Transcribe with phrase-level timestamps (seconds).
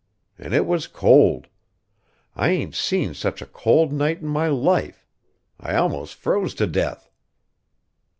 [0.39, 1.45] An' it was cold:
[2.35, 5.05] I ain't seen such a cold night in my life.
[5.59, 7.11] I almos' froze to death."